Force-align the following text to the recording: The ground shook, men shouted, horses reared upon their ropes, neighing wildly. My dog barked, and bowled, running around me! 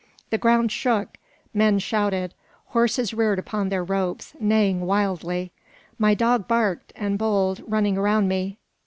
The 0.31 0.39
ground 0.39 0.71
shook, 0.71 1.17
men 1.53 1.77
shouted, 1.77 2.33
horses 2.69 3.13
reared 3.13 3.37
upon 3.37 3.69
their 3.69 3.83
ropes, 3.83 4.33
neighing 4.39 4.81
wildly. 4.87 5.51
My 5.99 6.15
dog 6.15 6.47
barked, 6.47 6.91
and 6.95 7.19
bowled, 7.19 7.61
running 7.67 7.99
around 7.99 8.27
me! 8.27 8.57